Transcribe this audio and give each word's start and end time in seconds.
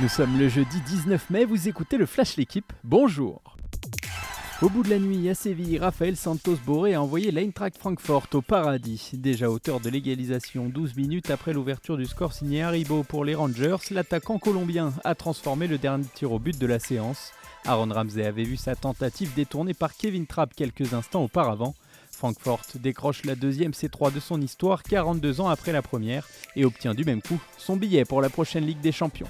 Nous 0.00 0.08
sommes 0.08 0.38
le 0.38 0.48
jeudi 0.48 0.80
19 0.82 1.28
mai, 1.30 1.44
vous 1.44 1.66
écoutez 1.66 1.96
le 1.96 2.06
Flash 2.06 2.36
L'équipe, 2.36 2.72
bonjour 2.84 3.42
au 4.60 4.68
bout 4.68 4.82
de 4.82 4.90
la 4.90 4.98
nuit, 4.98 5.28
à 5.28 5.34
Séville, 5.36 5.78
Raphaël 5.78 6.16
Santos 6.16 6.56
Boré 6.66 6.94
a 6.94 7.00
envoyé 7.00 7.30
l'Eintracht 7.30 7.78
Francfort 7.78 8.26
au 8.34 8.42
paradis. 8.42 9.12
Déjà 9.12 9.48
auteur 9.48 9.78
de 9.78 9.88
l'égalisation 9.88 10.68
12 10.68 10.96
minutes 10.96 11.30
après 11.30 11.52
l'ouverture 11.52 11.96
du 11.96 12.06
score 12.06 12.32
signé 12.32 12.64
Haribo 12.64 13.04
pour 13.04 13.24
les 13.24 13.36
Rangers, 13.36 13.76
l'attaquant 13.92 14.40
colombien 14.40 14.92
a 15.04 15.14
transformé 15.14 15.68
le 15.68 15.78
dernier 15.78 16.06
tir 16.12 16.32
au 16.32 16.40
but 16.40 16.58
de 16.58 16.66
la 16.66 16.80
séance. 16.80 17.32
Aaron 17.66 17.92
Ramsey 17.92 18.26
avait 18.26 18.42
vu 18.42 18.56
sa 18.56 18.74
tentative 18.74 19.32
détournée 19.34 19.74
par 19.74 19.96
Kevin 19.96 20.26
Trapp 20.26 20.52
quelques 20.56 20.92
instants 20.92 21.22
auparavant. 21.22 21.76
Francfort 22.10 22.62
décroche 22.74 23.24
la 23.24 23.36
deuxième 23.36 23.70
C3 23.70 24.12
de 24.12 24.18
son 24.18 24.40
histoire 24.40 24.82
42 24.82 25.40
ans 25.40 25.48
après 25.48 25.70
la 25.70 25.82
première 25.82 26.26
et 26.56 26.64
obtient 26.64 26.94
du 26.94 27.04
même 27.04 27.22
coup 27.22 27.40
son 27.58 27.76
billet 27.76 28.04
pour 28.04 28.22
la 28.22 28.28
prochaine 28.28 28.66
Ligue 28.66 28.80
des 28.80 28.90
Champions. 28.90 29.28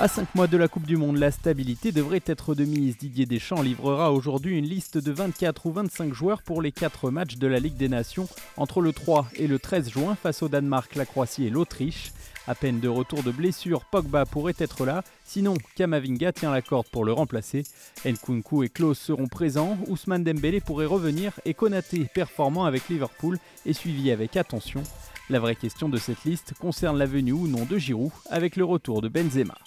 À 0.00 0.08
5 0.08 0.34
mois 0.34 0.46
de 0.46 0.56
la 0.56 0.66
Coupe 0.66 0.86
du 0.86 0.96
Monde, 0.96 1.18
la 1.18 1.30
stabilité 1.30 1.92
devrait 1.92 2.22
être 2.24 2.54
de 2.54 2.64
mise. 2.64 2.96
Didier 2.96 3.26
Deschamps 3.26 3.60
livrera 3.60 4.12
aujourd'hui 4.12 4.56
une 4.56 4.64
liste 4.64 4.96
de 4.96 5.12
24 5.12 5.66
ou 5.66 5.72
25 5.72 6.14
joueurs 6.14 6.40
pour 6.40 6.62
les 6.62 6.72
4 6.72 7.10
matchs 7.10 7.36
de 7.36 7.46
la 7.46 7.58
Ligue 7.58 7.76
des 7.76 7.90
Nations 7.90 8.26
entre 8.56 8.80
le 8.80 8.94
3 8.94 9.28
et 9.34 9.46
le 9.46 9.58
13 9.58 9.90
juin 9.90 10.14
face 10.14 10.42
au 10.42 10.48
Danemark, 10.48 10.94
la 10.94 11.04
Croatie 11.04 11.44
et 11.44 11.50
l'Autriche. 11.50 12.12
À 12.46 12.54
peine 12.54 12.80
de 12.80 12.88
retour 12.88 13.22
de 13.22 13.30
blessure, 13.30 13.84
Pogba 13.84 14.24
pourrait 14.24 14.54
être 14.58 14.86
là, 14.86 15.04
sinon 15.26 15.52
Kamavinga 15.76 16.32
tient 16.32 16.50
la 16.50 16.62
corde 16.62 16.86
pour 16.90 17.04
le 17.04 17.12
remplacer. 17.12 17.64
Nkunku 18.06 18.62
et 18.62 18.70
Klaus 18.70 18.98
seront 18.98 19.28
présents, 19.28 19.76
Ousmane 19.86 20.24
Dembélé 20.24 20.62
pourrait 20.62 20.86
revenir 20.86 21.38
et 21.44 21.52
Konaté, 21.52 22.06
performant 22.14 22.64
avec 22.64 22.88
Liverpool, 22.88 23.38
est 23.66 23.74
suivi 23.74 24.10
avec 24.10 24.38
attention. 24.38 24.82
La 25.28 25.40
vraie 25.40 25.56
question 25.56 25.90
de 25.90 25.98
cette 25.98 26.24
liste 26.24 26.54
concerne 26.58 26.96
la 26.96 27.04
venue 27.04 27.32
ou 27.32 27.46
non 27.46 27.66
de 27.66 27.76
Giroud 27.76 28.12
avec 28.30 28.56
le 28.56 28.64
retour 28.64 29.02
de 29.02 29.08
Benzema. 29.08 29.58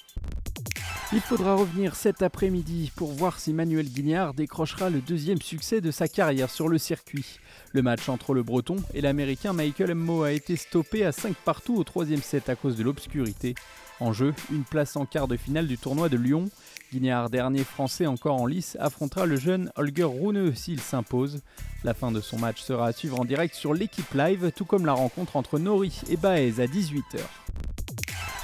Il 1.15 1.21
faudra 1.21 1.53
revenir 1.53 1.95
cet 1.95 2.23
après-midi 2.23 2.91
pour 2.95 3.11
voir 3.11 3.39
si 3.39 3.53
Manuel 3.53 3.87
Guignard 3.87 4.33
décrochera 4.33 4.89
le 4.89 4.99
deuxième 4.99 5.43
succès 5.43 5.79
de 5.79 5.91
sa 5.91 6.07
carrière 6.07 6.49
sur 6.49 6.67
le 6.67 6.79
circuit. 6.79 7.39
Le 7.71 7.83
match 7.83 8.09
entre 8.09 8.33
le 8.33 8.41
Breton 8.41 8.77
et 8.95 9.01
l'Américain 9.01 9.53
Michael 9.53 9.93
Mo 9.93 10.23
a 10.23 10.31
été 10.31 10.55
stoppé 10.55 11.05
à 11.05 11.11
5 11.11 11.35
partout 11.45 11.75
au 11.75 11.83
troisième 11.83 12.23
set 12.23 12.49
à 12.49 12.55
cause 12.55 12.77
de 12.77 12.83
l'obscurité. 12.83 13.53
En 13.99 14.11
jeu, 14.11 14.33
une 14.51 14.63
place 14.63 14.95
en 14.95 15.05
quart 15.05 15.27
de 15.27 15.37
finale 15.37 15.67
du 15.67 15.77
tournoi 15.77 16.09
de 16.09 16.17
Lyon. 16.17 16.49
Guignard, 16.91 17.29
dernier 17.29 17.63
français 17.63 18.07
encore 18.07 18.41
en 18.41 18.47
lice, 18.47 18.75
affrontera 18.79 19.27
le 19.27 19.35
jeune 19.35 19.71
Holger 19.75 20.05
Rune 20.05 20.55
s'il 20.55 20.81
s'impose. 20.81 21.41
La 21.83 21.93
fin 21.93 22.11
de 22.11 22.21
son 22.21 22.39
match 22.39 22.59
sera 22.59 22.87
à 22.87 22.91
suivre 22.91 23.19
en 23.19 23.25
direct 23.25 23.53
sur 23.53 23.75
l'équipe 23.75 24.15
live, 24.15 24.51
tout 24.55 24.65
comme 24.65 24.87
la 24.87 24.93
rencontre 24.93 25.35
entre 25.35 25.59
Nori 25.59 26.01
et 26.09 26.17
Baez 26.17 26.59
à 26.59 26.65
18h. 26.65 27.19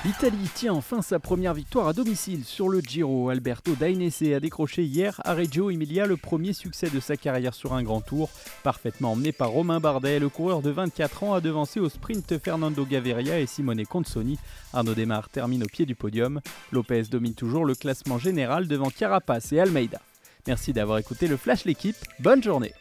L'Italie 0.06 0.50
tient 0.56 0.74
enfin 0.74 1.02
sa 1.02 1.20
première 1.20 1.54
victoire 1.54 1.90
à 1.90 1.94
domicile 1.94 2.46
sur 2.46 2.70
le 2.70 2.80
Giro. 2.80 3.28
Alberto 3.28 3.76
Dainese 3.76 4.34
a 4.34 4.40
décroché 4.40 4.86
hier 4.86 5.20
à 5.26 5.34
Reggio 5.34 5.70
Emilia 5.70 6.06
le 6.06 6.16
premier 6.16 6.54
succès 6.54 6.90
de 6.90 7.02
sa 7.02 7.18
carrière 7.18 7.54
sur 7.54 7.74
un 7.74 7.84
grand 7.84 8.00
tour. 8.00 8.30
Parfaitement 8.64 9.12
emmené 9.12 9.34
par 9.34 9.50
Romain 9.50 9.82
Bardet, 9.82 10.20
le 10.20 10.30
coureur 10.30 10.62
de 10.62 10.70
24 10.70 11.24
ans 11.24 11.34
a 11.34 11.42
devancé 11.42 11.82
au 11.82 11.90
sprint 11.90 12.38
Fernando 12.38 12.86
Gaviria 12.86 13.42
et 13.42 13.46
Simone 13.46 13.86
Consoni. 13.86 14.40
Arnaud 14.72 14.96
Demar 14.96 15.28
termine 15.28 15.64
au 15.64 15.68
pied 15.68 15.86
du 15.86 15.96
podium. 15.96 16.40
Lopez 16.72 17.04
domine 17.12 17.34
toujours 17.34 17.66
le 17.66 17.76
classement 17.76 18.18
général 18.18 18.70
devant 18.70 18.90
Carapace 18.90 19.52
et 19.52 19.60
Almeida. 19.60 20.00
Merci 20.48 20.72
d'avoir 20.72 21.00
écouté 21.00 21.28
le 21.28 21.36
Flash 21.36 21.66
l'équipe. 21.66 21.98
Bonne 22.22 22.42
journée 22.42 22.74